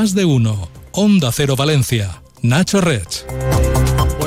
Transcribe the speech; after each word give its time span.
Más 0.00 0.14
de 0.14 0.24
uno. 0.24 0.66
Onda 0.92 1.30
Cero 1.30 1.56
Valencia. 1.56 2.22
Nacho 2.40 2.80
Rech. 2.80 3.26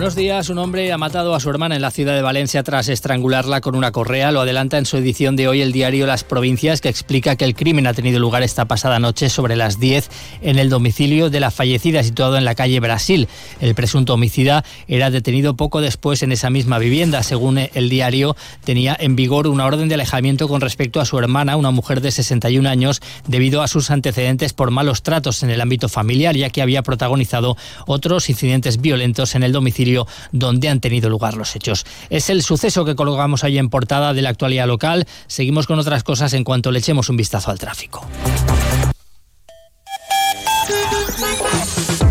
Buenos 0.03 0.15
días. 0.17 0.49
Un 0.49 0.57
hombre 0.57 0.91
ha 0.91 0.97
matado 0.97 1.33
a 1.33 1.39
su 1.39 1.49
hermana 1.49 1.77
en 1.77 1.81
la 1.81 1.89
ciudad 1.89 2.13
de 2.13 2.21
Valencia 2.21 2.61
tras 2.61 2.89
estrangularla 2.89 3.61
con 3.61 3.73
una 3.73 3.93
correa. 3.93 4.33
Lo 4.33 4.41
adelanta 4.41 4.77
en 4.77 4.85
su 4.85 4.97
edición 4.97 5.37
de 5.37 5.47
hoy 5.47 5.61
el 5.61 5.71
diario 5.71 6.05
Las 6.05 6.25
Provincias, 6.25 6.81
que 6.81 6.89
explica 6.89 7.37
que 7.37 7.45
el 7.45 7.55
crimen 7.55 7.87
ha 7.87 7.93
tenido 7.93 8.19
lugar 8.19 8.43
esta 8.43 8.65
pasada 8.65 8.99
noche 8.99 9.29
sobre 9.29 9.55
las 9.55 9.79
10 9.79 10.09
en 10.41 10.59
el 10.59 10.69
domicilio 10.69 11.29
de 11.29 11.39
la 11.39 11.51
fallecida, 11.51 12.03
situado 12.03 12.35
en 12.35 12.43
la 12.43 12.53
calle 12.53 12.81
Brasil. 12.81 13.29
El 13.61 13.75
presunto 13.75 14.15
homicida 14.15 14.65
era 14.89 15.09
detenido 15.09 15.55
poco 15.55 15.79
después 15.79 16.21
en 16.21 16.33
esa 16.33 16.49
misma 16.49 16.79
vivienda. 16.79 17.23
Según 17.23 17.57
el 17.57 17.87
diario, 17.87 18.35
tenía 18.65 18.97
en 18.99 19.15
vigor 19.15 19.47
una 19.47 19.65
orden 19.65 19.87
de 19.87 19.95
alejamiento 19.95 20.49
con 20.49 20.59
respecto 20.59 20.99
a 20.99 21.05
su 21.05 21.17
hermana, 21.17 21.55
una 21.55 21.71
mujer 21.71 22.01
de 22.01 22.11
61 22.11 22.67
años, 22.67 23.01
debido 23.25 23.61
a 23.61 23.69
sus 23.69 23.89
antecedentes 23.89 24.51
por 24.51 24.69
malos 24.69 25.01
tratos 25.01 25.43
en 25.43 25.49
el 25.49 25.61
ámbito 25.61 25.87
familiar, 25.87 26.35
ya 26.35 26.49
que 26.49 26.61
había 26.61 26.83
protagonizado 26.83 27.55
otros 27.87 28.29
incidentes 28.29 28.81
violentos 28.81 29.35
en 29.35 29.43
el 29.43 29.53
domicilio 29.53 29.92
donde 30.31 30.69
han 30.69 30.79
tenido 30.79 31.09
lugar 31.09 31.35
los 31.35 31.55
hechos. 31.55 31.85
Es 32.09 32.29
el 32.29 32.43
suceso 32.43 32.85
que 32.85 32.95
colocamos 32.95 33.43
ahí 33.43 33.57
en 33.57 33.69
portada 33.69 34.13
de 34.13 34.21
la 34.21 34.29
actualidad 34.29 34.67
local. 34.67 35.05
Seguimos 35.27 35.67
con 35.67 35.79
otras 35.79 36.03
cosas 36.03 36.33
en 36.33 36.43
cuanto 36.43 36.71
le 36.71 36.79
echemos 36.79 37.09
un 37.09 37.17
vistazo 37.17 37.51
al 37.51 37.59
tráfico. 37.59 38.05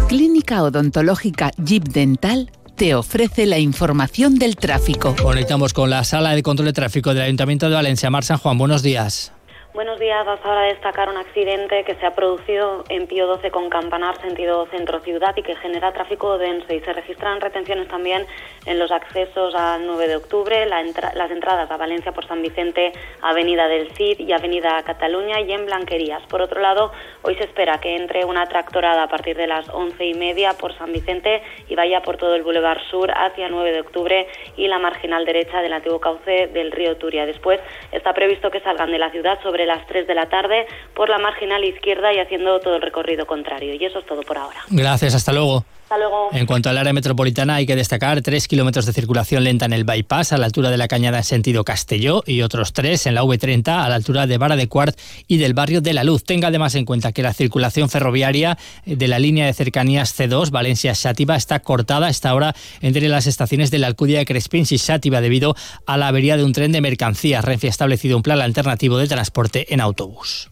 Clínica 0.08 0.62
Odontológica 0.62 1.50
Jeep 1.56 1.84
Dental 1.84 2.50
te 2.76 2.94
ofrece 2.94 3.46
la 3.46 3.58
información 3.58 4.38
del 4.38 4.56
tráfico. 4.56 5.14
Conectamos 5.22 5.72
con 5.72 5.90
la 5.90 6.04
sala 6.04 6.34
de 6.34 6.42
control 6.42 6.66
de 6.66 6.72
tráfico 6.72 7.14
del 7.14 7.22
Ayuntamiento 7.22 7.68
de 7.68 7.74
Valencia. 7.74 8.10
Mar 8.10 8.24
San 8.24 8.38
Juan, 8.38 8.58
buenos 8.58 8.82
días. 8.82 9.32
Buenos 9.74 9.98
días. 9.98 10.28
Hasta 10.28 10.46
ahora 10.46 10.64
destacar 10.64 11.08
un 11.08 11.16
accidente 11.16 11.82
que 11.84 11.94
se 11.94 12.04
ha 12.04 12.10
producido 12.10 12.84
en 12.90 13.06
Pío 13.06 13.26
12 13.26 13.50
con 13.50 13.70
Campanar, 13.70 14.20
sentido 14.20 14.66
centro-ciudad, 14.66 15.34
y 15.34 15.42
que 15.42 15.56
genera 15.56 15.94
tráfico 15.94 16.36
denso. 16.36 16.74
Y 16.74 16.80
se 16.80 16.92
registran 16.92 17.40
retenciones 17.40 17.88
también 17.88 18.26
en 18.66 18.78
los 18.78 18.92
accesos 18.92 19.54
al 19.54 19.86
9 19.86 20.08
de 20.08 20.16
octubre, 20.16 20.66
las 20.66 21.30
entradas 21.30 21.70
a 21.70 21.78
Valencia 21.78 22.12
por 22.12 22.28
San 22.28 22.42
Vicente, 22.42 22.92
Avenida 23.22 23.66
del 23.66 23.90
Cid 23.92 24.20
y 24.20 24.30
Avenida 24.34 24.82
Cataluña, 24.82 25.40
y 25.40 25.50
en 25.50 25.64
Blanquerías. 25.64 26.22
Por 26.24 26.42
otro 26.42 26.60
lado, 26.60 26.92
hoy 27.22 27.34
se 27.36 27.44
espera 27.44 27.80
que 27.80 27.96
entre 27.96 28.26
una 28.26 28.44
tractorada 28.48 29.04
a 29.04 29.08
partir 29.08 29.38
de 29.38 29.46
las 29.46 29.70
once 29.70 30.04
y 30.04 30.12
media 30.12 30.52
por 30.52 30.76
San 30.76 30.92
Vicente 30.92 31.42
y 31.66 31.76
vaya 31.76 32.02
por 32.02 32.18
todo 32.18 32.34
el 32.34 32.42
Boulevard 32.42 32.82
Sur 32.90 33.10
hacia 33.10 33.48
9 33.48 33.72
de 33.72 33.80
octubre 33.80 34.26
y 34.54 34.68
la 34.68 34.78
marginal 34.78 35.24
derecha 35.24 35.62
del 35.62 35.72
antiguo 35.72 35.98
cauce 35.98 36.48
del 36.48 36.72
río 36.72 36.98
Turia. 36.98 37.24
Después 37.24 37.58
está 37.90 38.12
previsto 38.12 38.50
que 38.50 38.60
salgan 38.60 38.90
de 38.92 38.98
la 38.98 39.10
ciudad 39.10 39.40
sobre 39.42 39.61
las 39.66 39.86
3 39.86 40.06
de 40.06 40.14
la 40.14 40.28
tarde 40.28 40.66
por 40.94 41.08
la 41.08 41.18
marginal 41.18 41.64
izquierda 41.64 42.12
y 42.12 42.18
haciendo 42.18 42.60
todo 42.60 42.76
el 42.76 42.82
recorrido 42.82 43.26
contrario. 43.26 43.74
Y 43.74 43.84
eso 43.84 43.98
es 43.98 44.06
todo 44.06 44.22
por 44.22 44.38
ahora. 44.38 44.60
Gracias, 44.70 45.14
hasta 45.14 45.32
luego. 45.32 45.64
Hasta. 45.92 46.38
En 46.38 46.46
cuanto 46.46 46.70
al 46.70 46.78
área 46.78 46.92
metropolitana, 46.92 47.56
hay 47.56 47.66
que 47.66 47.76
destacar 47.76 48.22
tres 48.22 48.48
kilómetros 48.48 48.86
de 48.86 48.92
circulación 48.92 49.44
lenta 49.44 49.66
en 49.66 49.74
el 49.74 49.84
bypass 49.84 50.32
a 50.32 50.38
la 50.38 50.46
altura 50.46 50.70
de 50.70 50.78
la 50.78 50.88
Cañada 50.88 51.18
en 51.18 51.24
sentido 51.24 51.64
Castelló 51.64 52.22
y 52.26 52.42
otros 52.42 52.72
tres 52.72 53.06
en 53.06 53.14
la 53.14 53.22
V30 53.22 53.68
a 53.68 53.88
la 53.88 53.94
altura 53.94 54.26
de 54.26 54.38
Vara 54.38 54.56
de 54.56 54.68
Cuart 54.68 54.98
y 55.28 55.36
del 55.36 55.52
barrio 55.52 55.82
de 55.82 55.92
La 55.92 56.04
Luz. 56.04 56.24
Tenga 56.24 56.48
además 56.48 56.74
en 56.76 56.86
cuenta 56.86 57.12
que 57.12 57.22
la 57.22 57.34
circulación 57.34 57.90
ferroviaria 57.90 58.56
de 58.86 59.08
la 59.08 59.18
línea 59.18 59.44
de 59.46 59.52
cercanías 59.52 60.18
C2 60.18 60.50
Valencia-Sátiva 60.50 61.36
está 61.36 61.60
cortada 61.60 62.06
a 62.06 62.10
esta 62.10 62.34
hora 62.34 62.54
entre 62.80 63.08
las 63.08 63.26
estaciones 63.26 63.70
de 63.70 63.78
la 63.78 63.88
Alcudia 63.88 64.18
de 64.18 64.24
Crespins 64.24 64.72
y 64.72 64.78
Sátiva 64.78 65.20
debido 65.20 65.54
a 65.86 65.96
la 65.98 66.08
avería 66.08 66.36
de 66.36 66.44
un 66.44 66.52
tren 66.52 66.72
de 66.72 66.80
mercancías. 66.80 67.44
Renfe 67.44 67.66
ha 67.66 67.70
establecido 67.70 68.16
un 68.16 68.22
plan 68.22 68.40
alternativo 68.40 68.96
de 68.96 69.08
transporte 69.08 69.72
en 69.74 69.80
autobús. 69.80 70.51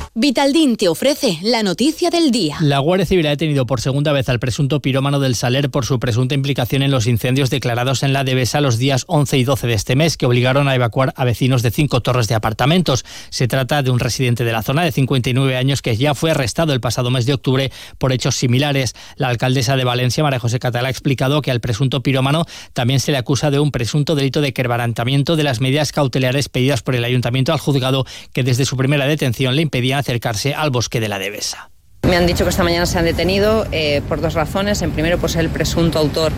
Vitaldin 0.13 0.75
te 0.75 0.89
ofrece 0.89 1.39
la 1.41 1.63
noticia 1.63 2.09
del 2.09 2.31
día. 2.31 2.57
La 2.59 2.79
Guardia 2.79 3.05
Civil 3.05 3.27
ha 3.27 3.29
detenido 3.29 3.65
por 3.65 3.79
segunda 3.79 4.11
vez 4.11 4.27
al 4.27 4.39
presunto 4.39 4.81
pirómano 4.81 5.21
del 5.21 5.35
Saler 5.35 5.69
por 5.69 5.85
su 5.85 6.01
presunta 6.01 6.35
implicación 6.35 6.81
en 6.81 6.91
los 6.91 7.07
incendios 7.07 7.49
declarados 7.49 8.03
en 8.03 8.11
la 8.11 8.25
Devesa 8.25 8.59
los 8.59 8.77
días 8.77 9.05
11 9.07 9.37
y 9.37 9.45
12 9.45 9.67
de 9.67 9.73
este 9.73 9.95
mes 9.95 10.17
que 10.17 10.25
obligaron 10.25 10.67
a 10.67 10.75
evacuar 10.75 11.13
a 11.15 11.23
vecinos 11.23 11.61
de 11.61 11.71
cinco 11.71 12.01
torres 12.01 12.27
de 12.27 12.35
apartamentos. 12.35 13.05
Se 13.29 13.47
trata 13.47 13.83
de 13.83 13.89
un 13.89 13.99
residente 13.99 14.43
de 14.43 14.51
la 14.51 14.63
zona 14.63 14.83
de 14.83 14.91
59 14.91 15.55
años 15.55 15.81
que 15.81 15.95
ya 15.95 16.13
fue 16.13 16.31
arrestado 16.31 16.73
el 16.73 16.81
pasado 16.81 17.09
mes 17.09 17.25
de 17.25 17.35
octubre 17.35 17.71
por 17.97 18.11
hechos 18.11 18.35
similares. 18.35 18.95
La 19.15 19.29
alcaldesa 19.29 19.77
de 19.77 19.85
Valencia, 19.85 20.23
María 20.23 20.39
José 20.39 20.59
Catalá, 20.59 20.89
ha 20.89 20.91
explicado 20.91 21.41
que 21.41 21.51
al 21.51 21.61
presunto 21.61 22.03
pirómano 22.03 22.43
también 22.73 22.99
se 22.99 23.13
le 23.13 23.17
acusa 23.17 23.49
de 23.49 23.61
un 23.61 23.71
presunto 23.71 24.15
delito 24.15 24.41
de 24.41 24.51
quebrantamiento 24.51 25.37
de 25.37 25.43
las 25.43 25.61
medidas 25.61 25.93
cautelares 25.93 26.49
pedidas 26.49 26.81
por 26.81 26.97
el 26.97 27.05
ayuntamiento 27.05 27.53
al 27.53 27.59
juzgado 27.59 28.05
que 28.33 28.43
desde 28.43 28.65
su 28.65 28.75
primera 28.75 29.05
detención 29.05 29.55
le 29.55 29.61
impedían 29.61 30.00
acercarse 30.01 30.53
al 30.53 30.69
bosque 30.69 30.99
de 30.99 31.07
la 31.07 31.17
Devesa. 31.17 31.71
Me 32.07 32.17
han 32.17 32.25
dicho 32.25 32.43
que 32.43 32.49
esta 32.49 32.63
mañana 32.63 32.85
se 32.87 32.97
han 32.97 33.05
detenido 33.05 33.65
eh, 33.71 34.01
por 34.09 34.21
dos 34.21 34.33
razones. 34.33 34.81
En 34.81 34.91
primero, 34.91 35.17
por 35.19 35.29
ser 35.29 35.41
el 35.41 35.49
presunto 35.49 35.99
autor 35.99 36.31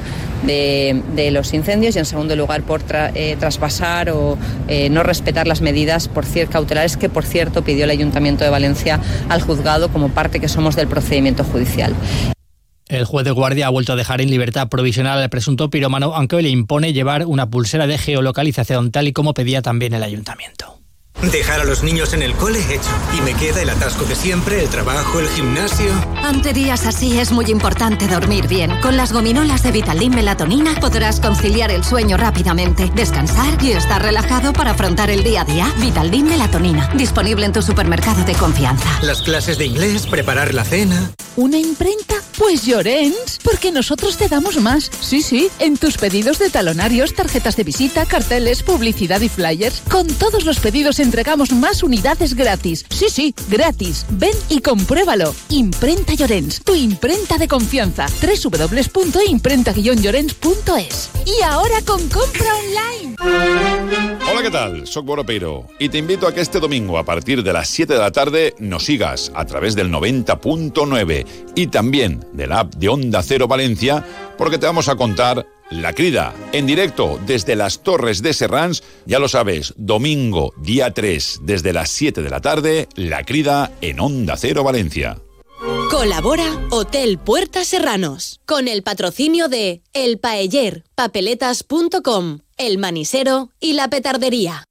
de, 0.45 1.01
de 1.15 1.31
los 1.31 1.53
incendios 1.53 1.95
y 1.95 1.99
en 1.99 2.05
segundo 2.05 2.35
lugar, 2.35 2.63
por 2.63 2.83
tra, 2.83 3.11
eh, 3.15 3.37
traspasar 3.39 4.09
o 4.09 4.37
eh, 4.67 4.89
no 4.89 5.03
respetar 5.03 5.47
las 5.47 5.61
medidas 5.61 6.09
por 6.09 6.25
cautelares 6.49 6.97
que, 6.97 7.09
por 7.09 7.23
cierto, 7.25 7.63
pidió 7.63 7.85
el 7.85 7.91
Ayuntamiento 7.91 8.43
de 8.43 8.49
Valencia 8.49 8.99
al 9.29 9.41
juzgado 9.41 9.89
como 9.89 10.09
parte 10.09 10.39
que 10.39 10.49
somos 10.49 10.75
del 10.75 10.87
procedimiento 10.87 11.43
judicial. 11.43 11.95
El 12.87 13.05
juez 13.05 13.23
de 13.25 13.31
guardia 13.31 13.67
ha 13.67 13.69
vuelto 13.69 13.93
a 13.93 13.95
dejar 13.95 14.19
en 14.21 14.29
libertad 14.29 14.67
provisional 14.67 15.19
al 15.19 15.29
presunto 15.29 15.69
pirómano, 15.69 16.13
aunque 16.13 16.35
hoy 16.35 16.43
le 16.43 16.49
impone 16.49 16.93
llevar 16.93 17.25
una 17.25 17.49
pulsera 17.49 17.87
de 17.87 17.97
geolocalización 17.97 18.91
tal 18.91 19.07
y 19.07 19.13
como 19.13 19.33
pedía 19.33 19.61
también 19.61 19.93
el 19.93 20.03
ayuntamiento. 20.03 20.82
Dejar 21.31 21.61
a 21.61 21.63
los 21.63 21.83
niños 21.83 22.13
en 22.13 22.21
el 22.21 22.33
cole 22.35 22.59
hecho. 22.59 22.89
Y 23.17 23.21
me 23.21 23.33
queda 23.33 23.61
el 23.61 23.69
atasco 23.69 24.05
de 24.05 24.15
siempre, 24.15 24.61
el 24.61 24.69
trabajo, 24.69 25.19
el 25.19 25.27
gimnasio. 25.29 25.91
Ante 26.21 26.53
días 26.53 26.85
así 26.85 27.19
es 27.19 27.31
muy 27.31 27.45
importante 27.45 28.07
dormir 28.07 28.47
bien. 28.47 28.79
Con 28.81 28.97
las 28.97 29.13
gominolas 29.13 29.63
de 29.63 29.71
Vitaldin 29.71 30.13
Melatonina 30.13 30.75
podrás 30.79 31.19
conciliar 31.19 31.71
el 31.71 31.83
sueño 31.83 32.17
rápidamente, 32.17 32.91
descansar 32.93 33.61
y 33.63 33.71
estar 33.71 34.01
relajado 34.01 34.53
para 34.53 34.71
afrontar 34.71 35.09
el 35.09 35.23
día 35.23 35.41
a 35.41 35.45
día. 35.45 35.73
Vitaldin 35.79 36.27
Melatonina, 36.27 36.89
disponible 36.95 37.45
en 37.45 37.53
tu 37.53 37.61
supermercado 37.61 38.23
de 38.25 38.33
confianza. 38.33 38.89
Las 39.01 39.21
clases 39.21 39.57
de 39.57 39.65
inglés, 39.65 40.07
preparar 40.07 40.53
la 40.53 40.65
cena. 40.65 41.11
¿Una 41.35 41.57
imprenta? 41.57 42.15
Pues 42.37 42.65
Llorens, 42.65 43.39
porque 43.43 43.71
nosotros 43.71 44.17
te 44.17 44.27
damos 44.27 44.59
más. 44.59 44.89
Sí, 44.99 45.21
sí, 45.21 45.49
en 45.59 45.77
tus 45.77 45.97
pedidos 45.97 46.39
de 46.39 46.49
talonarios, 46.49 47.13
tarjetas 47.13 47.55
de 47.55 47.63
visita, 47.63 48.05
carteles, 48.05 48.63
publicidad 48.63 49.21
y 49.21 49.29
flyers. 49.29 49.81
Con 49.89 50.07
todos 50.07 50.43
los 50.45 50.59
pedidos 50.59 50.99
entregamos 50.99 51.51
más 51.51 51.83
unidades 51.83 52.33
gratis. 52.33 52.85
Sí, 52.89 53.05
sí, 53.09 53.35
gratis. 53.49 54.05
Ven 54.09 54.33
y 54.49 54.61
compruébalo. 54.61 55.35
Imprenta 55.49 56.13
Llorens, 56.15 56.63
tu 56.63 56.73
imprenta 56.75 57.37
de 57.37 57.47
confianza. 57.47 58.07
www.imprenta-llorens.es 58.21 61.09
Y 61.25 61.41
ahora 61.43 61.81
con 61.85 61.99
compra 62.09 62.55
online. 62.55 63.15
Hola, 64.31 64.41
¿qué 64.41 64.49
tal? 64.49 64.87
Soy 64.87 65.03
Boropeiro 65.03 65.67
y 65.79 65.89
te 65.89 65.99
invito 65.99 66.25
a 66.27 66.33
que 66.33 66.41
este 66.41 66.59
domingo 66.59 66.97
a 66.97 67.05
partir 67.05 67.43
de 67.43 67.53
las 67.53 67.69
7 67.69 67.93
de 67.93 67.99
la 67.99 68.11
tarde 68.11 68.55
nos 68.57 68.85
sigas 68.85 69.31
a 69.35 69.45
través 69.45 69.75
del 69.75 69.91
90.9 69.91 71.25
y 71.55 71.67
también 71.67 72.25
de 72.33 72.47
la 72.47 72.61
app 72.61 72.75
de 72.75 72.89
Onda 72.89 73.23
Cero 73.23 73.47
Valencia 73.47 74.05
porque 74.37 74.57
te 74.57 74.65
vamos 74.65 74.89
a 74.89 74.95
contar 74.95 75.45
la 75.69 75.93
Crida, 75.93 76.33
en 76.51 76.67
directo 76.67 77.19
desde 77.25 77.55
las 77.55 77.81
Torres 77.81 78.21
de 78.21 78.33
Serrans, 78.33 78.83
ya 79.05 79.17
lo 79.17 79.27
sabes, 79.27 79.73
domingo, 79.77 80.53
día 80.57 80.93
3, 80.93 81.39
desde 81.41 81.73
las 81.73 81.89
7 81.89 82.21
de 82.21 82.29
la 82.29 82.41
tarde, 82.41 82.87
La 82.95 83.23
Crida 83.23 83.71
en 83.81 83.99
Onda 83.99 84.37
Cero 84.37 84.63
Valencia. 84.63 85.17
Colabora 85.89 86.45
Hotel 86.69 87.17
Puertas 87.17 87.67
Serranos, 87.67 88.41
con 88.45 88.67
el 88.67 88.83
patrocinio 88.83 89.47
de 89.47 89.81
El 89.93 90.19
Paeller, 90.19 90.83
papeletas.com, 90.95 92.39
El 92.57 92.77
Manisero 92.77 93.49
y 93.59 93.73
La 93.73 93.87
Petardería. 93.89 94.65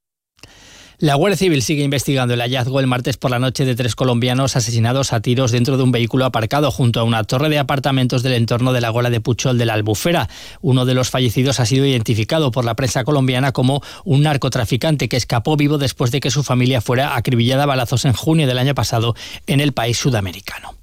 La 1.02 1.16
Guardia 1.16 1.36
Civil 1.36 1.62
sigue 1.62 1.82
investigando 1.82 2.34
el 2.34 2.40
hallazgo 2.40 2.78
el 2.78 2.86
martes 2.86 3.16
por 3.16 3.32
la 3.32 3.40
noche 3.40 3.64
de 3.64 3.74
tres 3.74 3.96
colombianos 3.96 4.54
asesinados 4.54 5.12
a 5.12 5.18
tiros 5.18 5.50
dentro 5.50 5.76
de 5.76 5.82
un 5.82 5.90
vehículo 5.90 6.24
aparcado 6.24 6.70
junto 6.70 7.00
a 7.00 7.02
una 7.02 7.24
torre 7.24 7.48
de 7.48 7.58
apartamentos 7.58 8.22
del 8.22 8.34
entorno 8.34 8.72
de 8.72 8.80
la 8.80 8.90
Gola 8.90 9.10
de 9.10 9.20
Puchol 9.20 9.58
de 9.58 9.66
la 9.66 9.74
Albufera. 9.74 10.28
Uno 10.60 10.84
de 10.84 10.94
los 10.94 11.10
fallecidos 11.10 11.58
ha 11.58 11.66
sido 11.66 11.84
identificado 11.86 12.52
por 12.52 12.64
la 12.64 12.76
prensa 12.76 13.02
colombiana 13.02 13.50
como 13.50 13.82
un 14.04 14.22
narcotraficante 14.22 15.08
que 15.08 15.16
escapó 15.16 15.56
vivo 15.56 15.76
después 15.76 16.12
de 16.12 16.20
que 16.20 16.30
su 16.30 16.44
familia 16.44 16.80
fuera 16.80 17.16
acribillada 17.16 17.64
a 17.64 17.66
balazos 17.66 18.04
en 18.04 18.12
junio 18.12 18.46
del 18.46 18.58
año 18.58 18.76
pasado 18.76 19.16
en 19.48 19.58
el 19.58 19.72
país 19.72 19.98
sudamericano. 19.98 20.76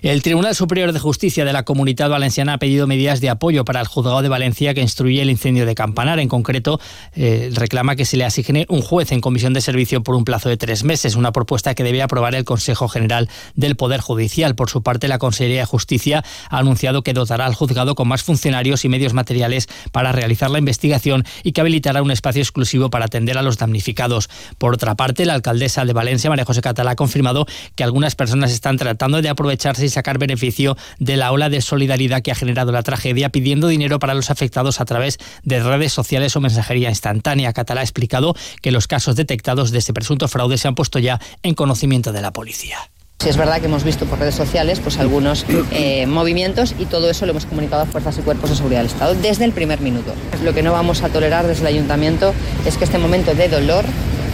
El 0.00 0.22
Tribunal 0.22 0.54
Superior 0.54 0.92
de 0.92 1.00
Justicia 1.00 1.44
de 1.44 1.52
la 1.52 1.64
Comunidad 1.64 2.08
Valenciana 2.08 2.54
ha 2.54 2.58
pedido 2.58 2.86
medidas 2.86 3.20
de 3.20 3.28
apoyo 3.28 3.64
para 3.64 3.80
el 3.80 3.86
juzgado 3.86 4.22
de 4.22 4.28
Valencia 4.28 4.72
que 4.72 4.80
instruye 4.80 5.20
el 5.20 5.30
incendio 5.30 5.66
de 5.66 5.74
Campanar. 5.74 6.18
En 6.18 6.28
concreto, 6.28 6.80
eh, 7.14 7.50
reclama 7.52 7.96
que 7.96 8.06
se 8.06 8.16
le 8.16 8.24
asigne 8.24 8.64
un 8.68 8.80
juez 8.80 9.12
en 9.12 9.20
comisión 9.20 9.52
de 9.52 9.65
servicio 9.66 10.02
por 10.02 10.14
un 10.14 10.24
plazo 10.24 10.48
de 10.48 10.56
tres 10.56 10.84
meses, 10.84 11.16
una 11.16 11.32
propuesta 11.32 11.74
que 11.74 11.82
debe 11.82 12.00
aprobar 12.00 12.34
el 12.34 12.44
Consejo 12.44 12.88
General 12.88 13.28
del 13.54 13.76
Poder 13.76 14.00
Judicial. 14.00 14.54
Por 14.54 14.70
su 14.70 14.82
parte, 14.82 15.08
la 15.08 15.18
Consejería 15.18 15.60
de 15.60 15.66
Justicia 15.66 16.24
ha 16.48 16.58
anunciado 16.58 17.02
que 17.02 17.12
dotará 17.12 17.46
al 17.46 17.54
juzgado 17.54 17.94
con 17.94 18.06
más 18.06 18.22
funcionarios 18.22 18.84
y 18.84 18.88
medios 18.88 19.12
materiales 19.12 19.68
para 19.92 20.12
realizar 20.12 20.50
la 20.50 20.60
investigación 20.60 21.24
y 21.42 21.52
que 21.52 21.60
habilitará 21.60 22.00
un 22.00 22.12
espacio 22.12 22.42
exclusivo 22.42 22.90
para 22.90 23.06
atender 23.06 23.36
a 23.38 23.42
los 23.42 23.58
damnificados. 23.58 24.30
Por 24.56 24.74
otra 24.74 24.94
parte, 24.94 25.26
la 25.26 25.34
alcaldesa 25.34 25.84
de 25.84 25.92
Valencia, 25.92 26.30
María 26.30 26.44
José 26.44 26.62
Catalá, 26.62 26.92
ha 26.92 26.96
confirmado 26.96 27.46
que 27.74 27.82
algunas 27.82 28.14
personas 28.14 28.52
están 28.52 28.76
tratando 28.76 29.20
de 29.20 29.28
aprovecharse 29.28 29.84
y 29.84 29.88
sacar 29.88 30.18
beneficio 30.18 30.76
de 31.00 31.16
la 31.16 31.32
ola 31.32 31.48
de 31.48 31.60
solidaridad 31.60 32.22
que 32.22 32.30
ha 32.30 32.36
generado 32.36 32.70
la 32.70 32.84
tragedia, 32.84 33.30
pidiendo 33.30 33.66
dinero 33.66 33.98
para 33.98 34.14
los 34.14 34.30
afectados 34.30 34.80
a 34.80 34.84
través 34.84 35.18
de 35.42 35.60
redes 35.60 35.92
sociales 35.92 36.36
o 36.36 36.40
mensajería 36.40 36.88
instantánea. 36.88 37.52
Catalá 37.52 37.80
ha 37.80 37.84
explicado 37.84 38.36
que 38.62 38.70
los 38.70 38.86
casos 38.86 39.16
detectados 39.16 39.55
de 39.64 39.78
este 39.78 39.92
presunto 39.92 40.28
fraude 40.28 40.58
se 40.58 40.68
han 40.68 40.74
puesto 40.74 40.98
ya 40.98 41.20
en 41.42 41.54
conocimiento 41.54 42.12
de 42.12 42.22
la 42.22 42.32
policía. 42.32 42.78
Sí, 43.18 43.30
es 43.30 43.36
verdad 43.38 43.60
que 43.60 43.66
hemos 43.66 43.82
visto 43.82 44.04
por 44.04 44.18
redes 44.18 44.34
sociales 44.34 44.78
pues, 44.80 44.98
algunos 44.98 45.46
eh, 45.70 46.06
movimientos 46.06 46.74
y 46.78 46.84
todo 46.84 47.08
eso 47.08 47.24
lo 47.24 47.32
hemos 47.32 47.46
comunicado 47.46 47.82
a 47.82 47.86
fuerzas 47.86 48.18
y 48.18 48.20
cuerpos 48.20 48.50
de 48.50 48.56
seguridad 48.56 48.80
del 48.80 48.88
Estado 48.88 49.14
desde 49.14 49.44
el 49.44 49.52
primer 49.52 49.80
minuto. 49.80 50.12
Lo 50.44 50.52
que 50.52 50.62
no 50.62 50.72
vamos 50.72 51.02
a 51.02 51.08
tolerar 51.08 51.46
desde 51.46 51.62
el 51.62 51.68
ayuntamiento 51.68 52.34
es 52.66 52.76
que 52.76 52.84
este 52.84 52.98
momento 52.98 53.34
de 53.34 53.48
dolor 53.48 53.84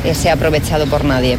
eh, 0.04 0.14
sea 0.14 0.34
aprovechado 0.34 0.86
por 0.86 1.04
nadie 1.04 1.38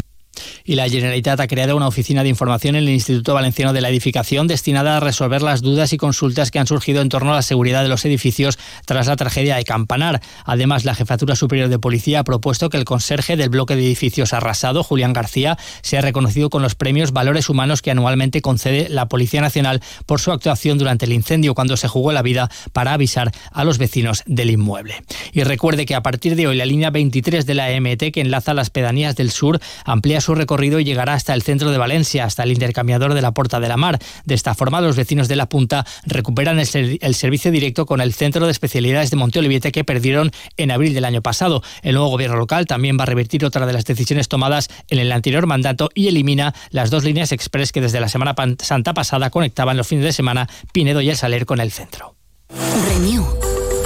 y 0.66 0.76
la 0.76 0.88
Generalitat 0.88 1.38
ha 1.40 1.46
creado 1.46 1.76
una 1.76 1.86
oficina 1.86 2.22
de 2.22 2.30
información 2.30 2.74
en 2.74 2.84
el 2.84 2.90
Instituto 2.90 3.34
Valenciano 3.34 3.74
de 3.74 3.82
la 3.82 3.90
Edificación 3.90 4.46
destinada 4.46 4.96
a 4.96 5.00
resolver 5.00 5.42
las 5.42 5.60
dudas 5.60 5.92
y 5.92 5.98
consultas 5.98 6.50
que 6.50 6.58
han 6.58 6.66
surgido 6.66 7.02
en 7.02 7.10
torno 7.10 7.32
a 7.32 7.34
la 7.34 7.42
seguridad 7.42 7.82
de 7.82 7.90
los 7.90 8.06
edificios 8.06 8.58
tras 8.86 9.06
la 9.06 9.16
tragedia 9.16 9.56
de 9.56 9.64
Campanar. 9.64 10.22
Además, 10.46 10.86
la 10.86 10.94
Jefatura 10.94 11.36
Superior 11.36 11.68
de 11.68 11.78
Policía 11.78 12.20
ha 12.20 12.24
propuesto 12.24 12.70
que 12.70 12.78
el 12.78 12.86
conserje 12.86 13.36
del 13.36 13.50
bloque 13.50 13.76
de 13.76 13.84
edificios 13.84 14.32
arrasado, 14.32 14.82
Julián 14.82 15.12
García, 15.12 15.58
sea 15.82 16.00
reconocido 16.00 16.48
con 16.48 16.62
los 16.62 16.74
premios 16.74 17.12
Valores 17.12 17.50
Humanos 17.50 17.82
que 17.82 17.90
anualmente 17.90 18.40
concede 18.40 18.88
la 18.88 19.06
Policía 19.06 19.42
Nacional 19.42 19.82
por 20.06 20.18
su 20.18 20.32
actuación 20.32 20.78
durante 20.78 21.04
el 21.04 21.12
incendio 21.12 21.54
cuando 21.54 21.76
se 21.76 21.88
jugó 21.88 22.12
la 22.12 22.22
vida 22.22 22.50
para 22.72 22.94
avisar 22.94 23.32
a 23.52 23.64
los 23.64 23.76
vecinos 23.76 24.22
del 24.24 24.50
inmueble. 24.50 25.02
Y 25.32 25.42
recuerde 25.42 25.84
que 25.84 25.94
a 25.94 26.02
partir 26.02 26.36
de 26.36 26.46
hoy 26.46 26.56
la 26.56 26.64
línea 26.64 26.88
23 26.88 27.44
de 27.44 27.54
la 27.54 27.70
EMT 27.70 28.12
que 28.14 28.22
enlaza 28.22 28.54
las 28.54 28.70
pedanías 28.70 29.14
del 29.14 29.30
sur 29.30 29.60
amplía 29.84 30.22
su 30.22 30.34
recorrido 30.34 30.53
y 30.62 30.84
llegará 30.84 31.14
hasta 31.14 31.34
el 31.34 31.42
centro 31.42 31.70
de 31.70 31.78
Valencia, 31.78 32.24
hasta 32.24 32.44
el 32.44 32.52
intercambiador 32.52 33.14
de 33.14 33.22
la 33.22 33.32
Porta 33.32 33.60
de 33.60 33.68
la 33.68 33.76
Mar. 33.76 33.98
De 34.24 34.34
esta 34.34 34.54
forma, 34.54 34.80
los 34.80 34.96
vecinos 34.96 35.28
de 35.28 35.36
la 35.36 35.48
Punta 35.48 35.84
recuperan 36.06 36.58
el, 36.58 36.66
servicio 37.14 37.50
directo 37.50 37.86
con 37.86 38.00
el 38.00 38.12
Centro 38.14 38.46
de 38.46 38.52
Especialidades 38.52 39.10
de 39.10 39.16
Monteoliviete 39.16 39.72
que 39.72 39.84
perdieron 39.84 40.30
en 40.56 40.70
abril 40.70 40.94
del 40.94 41.04
año 41.04 41.22
pasado. 41.22 41.62
El 41.82 41.94
nuevo 41.94 42.08
gobierno 42.08 42.36
local 42.36 42.66
también 42.66 42.98
va 42.98 43.02
a 43.02 43.06
revertir 43.06 43.44
otra 43.44 43.66
de 43.66 43.72
las 43.72 43.84
decisiones 43.84 44.28
tomadas 44.28 44.68
en 44.88 44.98
el 44.98 45.10
anterior 45.10 45.46
mandato 45.46 45.90
y 45.94 46.08
elimina 46.08 46.54
las 46.70 46.90
dos 46.90 47.04
líneas 47.04 47.32
express 47.32 47.72
que 47.72 47.80
desde 47.80 48.00
la 48.00 48.08
Semana 48.08 48.34
Santa 48.60 48.94
pasada 48.94 49.30
conectaban 49.30 49.76
los 49.76 49.86
fines 49.86 50.04
de 50.04 50.12
semana 50.12 50.48
Pinedo 50.72 51.00
y 51.00 51.10
El 51.10 51.16
Saler 51.16 51.46
con 51.46 51.60
el 51.60 51.70
centro. 51.72 52.14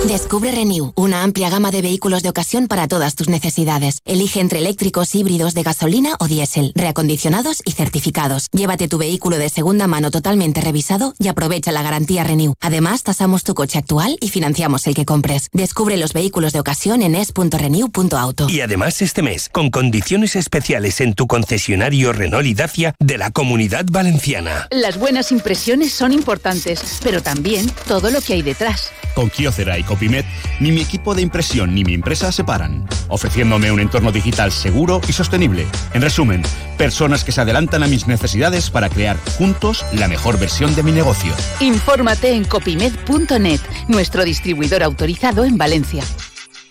Descubre 0.07 0.53
Renew, 0.53 0.93
una 0.95 1.23
amplia 1.23 1.51
gama 1.51 1.71
de 1.71 1.83
vehículos 1.83 2.23
de 2.23 2.31
ocasión 2.31 2.67
para 2.67 2.89
todas 2.89 3.15
tus 3.15 3.29
necesidades. 3.29 3.99
Elige 4.07 4.41
entre 4.41 4.61
eléctricos, 4.61 5.15
híbridos 5.15 5.55
de 5.55 5.65
gasolina 5.65 6.17
o 6.21 6.29
diésel, 6.29 6.73
reacondicionados 6.75 7.61
y 7.65 7.73
certificados. 7.73 8.47
Llévate 8.53 8.89
tu 8.89 8.97
vehículo 8.97 9.37
de 9.37 9.51
segunda 9.51 9.87
mano 9.87 10.11
totalmente 10.11 10.61
revisado 10.61 11.15
y 11.19 11.29
aprovecha 11.29 11.73
la 11.73 11.83
garantía 11.83 12.25
Renew. 12.25 12.55
Además, 12.61 13.03
tasamos 13.03 13.43
tu 13.43 13.55
coche 13.55 13.79
actual 13.79 14.17
y 14.21 14.29
financiamos 14.29 14.87
el 14.87 14.95
que 14.95 15.05
compres. 15.05 15.49
Descubre 15.53 15.97
los 15.97 16.15
vehículos 16.15 16.53
de 16.53 16.61
ocasión 16.61 17.03
en 17.03 17.15
es.renew.auto. 17.15 18.49
Y 18.49 18.61
además 18.61 19.03
este 19.03 19.23
mes, 19.23 19.51
con 19.51 19.71
condiciones 19.71 20.37
especiales 20.37 21.01
en 21.03 21.15
tu 21.15 21.27
concesionario 21.27 22.13
Renault 22.13 22.47
y 22.47 22.55
Dacia 22.55 22.95
de 22.99 23.19
la 23.19 23.31
Comunidad 23.31 23.85
Valenciana. 23.91 24.69
Las 24.71 24.99
buenas 24.99 25.33
impresiones 25.33 25.93
son 25.93 26.13
importantes, 26.13 27.01
pero 27.03 27.23
también 27.23 27.71
todo 27.87 28.11
lo 28.11 28.23
que 28.23 28.35
hay 28.35 28.43
detrás. 28.43 28.91
Con 29.15 29.29
Kyocera 29.29 29.79
y 29.79 29.83
Copimet, 29.99 30.27
ni 30.61 30.71
mi 30.71 30.81
equipo 30.81 31.13
de 31.17 31.23
impresión 31.23 31.75
ni 31.75 31.83
mi 31.83 31.93
empresa 31.93 32.31
se 32.31 32.45
paran, 32.45 32.87
ofreciéndome 33.09 33.73
un 33.73 33.81
entorno 33.81 34.13
digital 34.13 34.53
seguro 34.53 35.01
y 35.09 35.13
sostenible. 35.13 35.67
En 35.93 36.03
resumen, 36.03 36.43
personas 36.77 37.25
que 37.25 37.33
se 37.33 37.41
adelantan 37.41 37.83
a 37.83 37.89
mis 37.89 38.07
necesidades 38.07 38.71
para 38.71 38.91
crear 38.91 39.17
juntos 39.37 39.85
la 39.93 40.07
mejor 40.07 40.39
versión 40.39 40.77
de 40.77 40.85
mi 40.85 40.93
negocio. 40.93 41.33
Infórmate 41.59 42.31
en 42.31 42.45
copimed.net, 42.45 43.61
nuestro 43.89 44.25
distribuidor 44.25 44.85
autorizado 44.85 45.45
en 45.45 45.59
Valencia. 45.59 46.05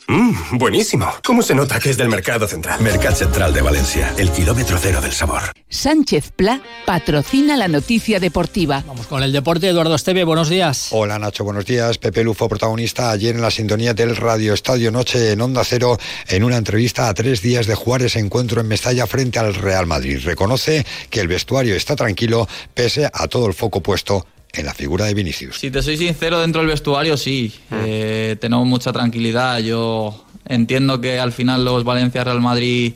Mmm, 0.09 0.57
buenísimo. 0.57 1.05
¿Cómo 1.25 1.41
se 1.41 1.53
nota 1.53 1.81
que 1.81 1.89
es 1.89 1.97
del 1.97 2.07
Mercado 2.07 2.47
Central? 2.47 2.79
Mercado 2.79 3.13
Central 3.13 3.53
de 3.53 3.61
Valencia, 3.61 4.13
el 4.17 4.31
kilómetro 4.31 4.77
cero 4.81 5.01
del 5.01 5.11
sabor. 5.11 5.41
Sánchez 5.67 6.31
Pla 6.33 6.61
patrocina 6.85 7.57
la 7.57 7.67
noticia 7.67 8.17
deportiva. 8.21 8.85
Vamos 8.87 9.05
con 9.07 9.21
el 9.21 9.33
deporte. 9.33 9.67
Eduardo 9.67 9.95
Esteve, 9.95 10.23
buenos 10.23 10.47
días. 10.47 10.87
Hola 10.91 11.19
Nacho, 11.19 11.43
buenos 11.43 11.65
días. 11.65 11.97
Pepe 11.97 12.23
Lufo, 12.23 12.47
protagonista 12.47 13.11
ayer 13.11 13.35
en 13.35 13.41
la 13.41 13.51
sintonía 13.51 13.93
del 13.93 14.15
Radio 14.15 14.53
Estadio 14.53 14.91
Noche 14.91 15.33
en 15.33 15.41
Onda 15.41 15.65
Cero 15.65 15.97
en 16.29 16.45
una 16.45 16.55
entrevista 16.55 17.09
a 17.09 17.13
tres 17.13 17.41
días 17.41 17.67
de 17.67 17.75
jugar 17.75 18.01
ese 18.01 18.19
encuentro 18.19 18.61
en 18.61 18.67
Mestalla 18.69 19.07
frente 19.07 19.39
al 19.39 19.55
Real 19.55 19.87
Madrid. 19.87 20.21
Reconoce 20.23 20.85
que 21.09 21.19
el 21.19 21.27
vestuario 21.27 21.75
está 21.75 21.97
tranquilo 21.97 22.47
pese 22.73 23.09
a 23.11 23.27
todo 23.27 23.45
el 23.47 23.53
foco 23.53 23.81
puesto 23.81 24.25
en 24.53 24.65
la 24.65 24.73
figura 24.73 25.05
de 25.05 25.13
Vinicius. 25.13 25.57
Si 25.59 25.71
te 25.71 25.81
soy 25.81 25.97
sincero, 25.97 26.39
dentro 26.39 26.61
del 26.61 26.69
vestuario 26.69 27.17
sí, 27.17 27.53
ah. 27.71 27.81
eh, 27.85 28.37
tenemos 28.39 28.65
mucha 28.65 28.91
tranquilidad. 28.91 29.59
Yo 29.59 30.25
entiendo 30.45 30.99
que 31.01 31.19
al 31.19 31.31
final 31.31 31.65
los 31.65 31.83
Valencia-Real 31.83 32.41
Madrid 32.41 32.93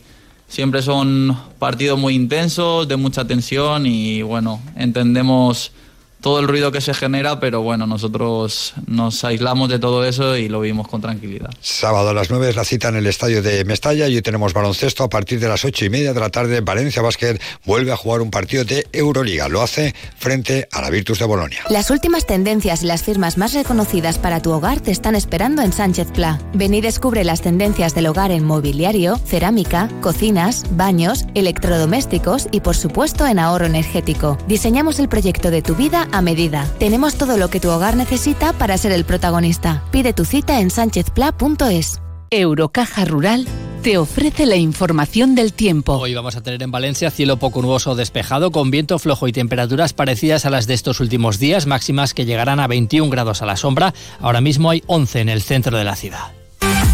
siempre 0.48 0.82
son 0.82 1.38
partidos 1.60 1.98
muy 1.98 2.16
intensos, 2.16 2.88
de 2.88 2.98
mucha 2.98 3.26
tensión 3.26 3.86
y 3.86 4.22
bueno, 4.22 4.62
entendemos 4.76 5.72
todo 6.22 6.40
el 6.40 6.48
ruido 6.48 6.72
que 6.72 6.82
se 6.82 6.94
genera, 6.94 7.40
pero 7.40 7.62
bueno, 7.62 7.88
nosotros 7.88 8.74
nos 8.86 9.24
aislamos 9.24 9.70
de 9.70 9.80
todo 9.80 10.06
eso 10.06 10.38
y 10.38 10.48
lo 10.48 10.62
vimos 10.62 10.88
con 10.88 11.02
tranquilidad. 11.02 11.50
Sábado 11.60 12.10
a 12.10 12.14
las 12.14 12.30
9 12.30 12.50
es 12.50 12.56
la 12.56 12.64
cita 12.64 12.90
en 12.90 12.96
el 12.96 13.08
estadio 13.08 13.42
de 13.42 13.66
Mestalla 13.66 14.08
y 14.08 14.16
hoy 14.16 14.22
tenemos 14.22 14.54
baloncesto 14.54 15.04
a 15.04 15.10
partir 15.10 15.40
de 15.40 15.48
las 15.48 15.66
ocho 15.66 15.86
y 15.86 15.90
media 15.90 16.14
de 16.14 16.20
la 16.20 16.30
tarde. 16.30 16.62
Valencia 16.62 17.02
Basket 17.02 17.40
vuelve 17.66 17.92
a 17.92 17.98
jugar 17.98 18.22
un 18.22 18.32
partido 18.32 18.64
de 18.64 18.88
Euroliga. 18.94 19.48
Lo 19.48 19.62
hace 19.62 19.96
frente 20.18 20.68
a 20.72 20.82
la 20.82 20.90
Virtus 20.90 21.20
de 21.20 21.26
Bolonia. 21.26 21.64
Las 21.70 21.90
últimas 21.90 22.26
tendencias 22.26 22.84
y 22.84 22.86
las 22.86 23.04
firmas 23.04 23.38
más 23.38 23.54
reconocidas 23.54 24.20
para 24.20 24.42
tu 24.42 24.52
hogar 24.52 24.80
te 24.80 24.92
están 24.92 25.16
esperando 25.16 25.62
en 25.62 25.74
Sánchez 25.74 26.08
Pla. 26.14 26.40
Ven 26.54 26.74
y 26.74 26.82
descubre 26.82 27.24
las 27.24 27.42
tendencias 27.42 27.96
del 27.96 28.08
hogar 28.08 28.32
en 28.32 28.46
mobiliario, 28.46 29.18
cerámica, 29.18 29.90
cocinas, 30.02 30.66
baños, 30.72 31.26
electrodomésticos 31.34 32.48
y 32.52 32.62
por 32.62 32.76
supuesto 32.76 33.26
en 33.26 33.40
ahorro 33.40 33.66
energético. 33.66 34.38
Diseñamos 34.48 35.00
el 35.00 35.10
proyecto 35.10 35.52
de 35.52 35.62
tu 35.62 35.76
vida 35.76 36.08
a 36.12 36.22
medida. 36.22 36.68
Tenemos 36.80 37.16
todo 37.16 37.38
lo 37.38 37.50
que 37.50 37.60
tu 37.60 37.70
hogar 37.70 37.96
necesita 37.96 38.54
para 38.54 38.78
ser 38.78 38.92
el 38.92 39.06
protagonista. 39.06 39.84
Pide 39.92 40.14
tu 40.14 40.26
cita 40.26 40.60
en 40.60 40.70
sanchezpla.es. 40.70 42.02
Eurocaja 42.30 43.06
Rural 43.06 43.46
te 43.82 43.98
ofrece 43.98 44.46
la 44.46 44.56
información 44.56 45.34
del 45.36 45.54
tiempo. 45.54 45.94
Hoy 45.98 46.14
vamos 46.14 46.36
a 46.36 46.42
tener 46.42 46.62
en 46.62 46.72
Valencia 46.72 47.10
cielo 47.10 47.38
poco 47.38 47.62
nuboso 47.62 47.96
despejado, 47.96 48.52
con 48.52 48.72
viento 48.72 49.00
flojo 49.00 49.28
y 49.28 49.34
temperaturas 49.34 49.94
parecidas 49.94 50.46
a 50.46 50.50
las 50.50 50.68
de 50.68 50.76
estos 50.76 51.00
últimos 51.00 51.40
días, 51.40 51.66
máximas 51.66 52.14
que 52.14 52.26
llegarán 52.26 52.60
a 52.60 52.68
21 52.68 53.10
grados 53.10 53.42
a 53.42 53.46
la 53.46 53.58
sombra. 53.58 53.94
Ahora 54.20 54.40
mismo 54.40 54.70
hay 54.70 54.84
11 54.88 55.22
en 55.22 55.30
el 55.30 55.42
centro 55.42 55.78
de 55.78 55.84
la 55.84 55.96
ciudad. 55.96 56.32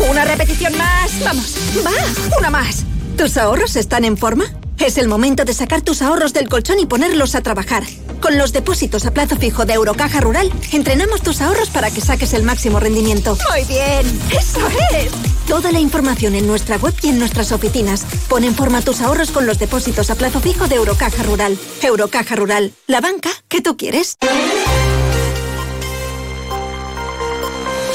Una 0.09 0.23
repetición 0.25 0.77
más. 0.77 1.11
Vamos, 1.23 1.55
va, 1.85 2.37
una 2.39 2.49
más. 2.49 2.85
¿Tus 3.17 3.35
ahorros 3.35 3.75
están 3.75 4.05
en 4.05 4.15
forma? 4.15 4.45
Es 4.79 4.97
el 4.97 5.07
momento 5.07 5.43
de 5.43 5.53
sacar 5.53 5.81
tus 5.81 6.01
ahorros 6.01 6.33
del 6.33 6.47
colchón 6.47 6.79
y 6.79 6.85
ponerlos 6.85 7.35
a 7.35 7.41
trabajar. 7.41 7.83
Con 8.21 8.37
los 8.37 8.53
depósitos 8.53 9.05
a 9.05 9.11
plazo 9.11 9.35
fijo 9.35 9.65
de 9.65 9.73
Eurocaja 9.73 10.21
Rural, 10.21 10.51
entrenamos 10.71 11.21
tus 11.21 11.41
ahorros 11.41 11.69
para 11.69 11.91
que 11.91 12.01
saques 12.01 12.33
el 12.33 12.43
máximo 12.43 12.79
rendimiento. 12.79 13.37
Muy 13.51 13.65
bien, 13.65 14.05
eso 14.31 14.59
es. 14.95 15.11
Toda 15.47 15.71
la 15.71 15.79
información 15.79 16.35
en 16.35 16.47
nuestra 16.47 16.77
web 16.77 16.93
y 17.01 17.09
en 17.09 17.19
nuestras 17.19 17.51
oficinas. 17.51 18.05
Pon 18.29 18.43
en 18.43 18.55
forma 18.55 18.81
tus 18.81 19.01
ahorros 19.01 19.31
con 19.31 19.45
los 19.45 19.59
depósitos 19.59 20.09
a 20.09 20.15
plazo 20.15 20.39
fijo 20.39 20.67
de 20.67 20.75
Eurocaja 20.75 21.23
Rural. 21.23 21.57
Eurocaja 21.81 22.35
Rural, 22.35 22.71
la 22.85 23.01
banca 23.01 23.29
que 23.47 23.61
tú 23.61 23.77
quieres. 23.77 24.17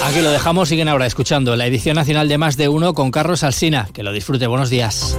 Aquí 0.05 0.21
lo 0.21 0.31
dejamos, 0.31 0.69
siguen 0.69 0.89
ahora 0.89 1.07
escuchando 1.07 1.55
la 1.55 1.67
edición 1.67 1.95
nacional 1.95 2.29
de 2.29 2.37
Más 2.37 2.57
de 2.57 2.69
Uno 2.69 2.93
con 2.93 3.11
Carlos 3.11 3.45
Alsina. 3.45 3.89
Que 3.93 4.03
lo 4.03 4.13
disfrute, 4.13 4.47
buenos 4.47 4.69
días. 4.69 5.17